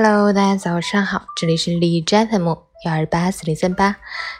[0.00, 2.46] Hello，大家早上好，这里是李斋 FM
[2.84, 3.96] 幺二八四零三八，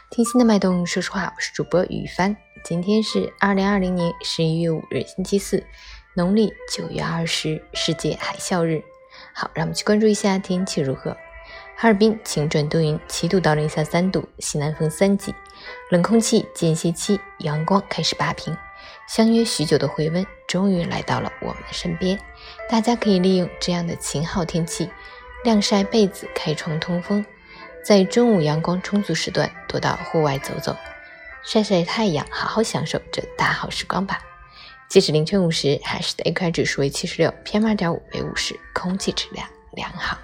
[0.09, 2.33] 听心的脉动，说实话，我是主播雨帆。
[2.63, 5.61] 今天是二零二零年十一月五日，星期四，
[6.15, 8.81] 农历九月二十，世界海啸日。
[9.33, 11.11] 好，让我们去关注一下天气如何。
[11.75, 15.35] 哈尔滨晴转多云，七度到零下三度，西南风三级，
[15.91, 18.55] 冷空气间歇期，阳光开始霸屏，
[19.09, 22.17] 相约许久的回温终于来到了我们的身边。
[22.69, 24.89] 大家可以利用这样的晴好天气。
[25.43, 27.25] 晾晒被子，开窗通风，
[27.83, 30.75] 在中午阳光充足时段多到户外走走，
[31.43, 34.19] 晒晒太阳，好好享受这大好时光吧。
[34.89, 40.17] 截止凌晨五时，海市的 AQI 指数为七十六，PM 二点五为五十，空气质量良好。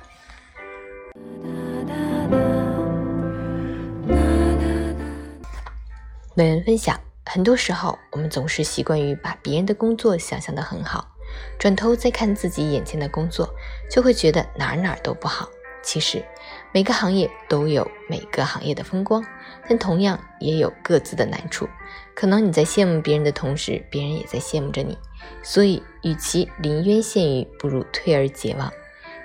[6.36, 11.15] 本人分享：很多时候，我们总是习惯于把别人的工作想象的很好。
[11.58, 13.50] 转头再看自己眼前的工作，
[13.90, 15.50] 就会觉得哪哪都不好。
[15.82, 16.26] 其实，
[16.72, 19.24] 每个行业都有每个行业的风光，
[19.70, 21.70] 但同样也有各自的难处。
[22.16, 24.98] 可能你在羡慕别人的同时，别人也在羡慕着你。
[25.44, 28.72] 所以，与其临渊羡鱼，不如退而结网。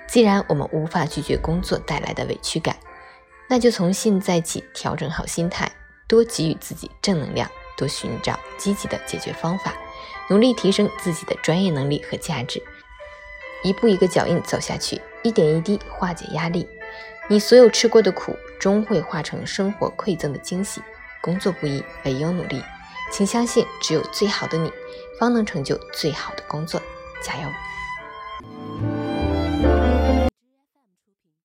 [0.07, 2.75] 既然我们无法拒绝工作带来的委屈感，
[3.49, 5.71] 那就从现在起调整好心态，
[6.07, 9.73] 多给予自己正能量，多寻找积极的解决方法。
[10.29, 12.61] 努力提升自己的专业能力和价值，
[13.63, 16.67] 一步一个脚印走下去，一点一滴化解压力。
[17.27, 20.81] 你所有吃过的苦，终会化成生活馈赠的惊喜。
[21.21, 22.63] 工作不易，唯有努力。
[23.11, 24.71] 请相信，只有最好的你，
[25.19, 26.81] 方能成就最好的工作。
[27.21, 27.47] 加油！